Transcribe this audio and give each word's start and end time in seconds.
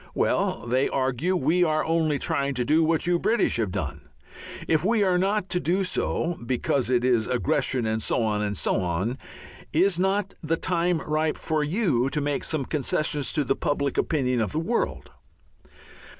_Well, 0.15 0.65
they 0.65 0.89
argue, 0.89 1.35
we 1.35 1.63
are 1.63 1.85
only 1.85 2.17
trying 2.17 2.55
to 2.55 2.65
do 2.65 2.83
what 2.83 3.05
you 3.05 3.19
British 3.19 3.57
have 3.57 3.71
done. 3.71 4.09
If 4.67 4.83
we 4.83 5.03
are 5.03 5.19
not 5.19 5.47
to 5.49 5.59
do 5.59 5.83
so 5.83 6.39
because 6.43 6.89
it 6.89 7.05
is 7.05 7.27
aggression 7.27 7.85
and 7.85 8.01
so 8.01 8.23
on 8.23 8.41
and 8.41 8.57
so 8.57 8.77
on 8.77 9.19
is 9.71 9.99
not 9.99 10.33
the 10.41 10.57
time 10.57 11.01
ripe 11.01 11.37
for 11.37 11.63
you 11.63 12.09
to 12.09 12.19
make 12.19 12.43
some 12.43 12.65
concessions 12.65 13.31
to 13.33 13.43
the 13.43 13.55
public 13.55 13.95
opinion 13.95 14.41
of 14.41 14.53
the 14.53 14.59
world? 14.59 15.11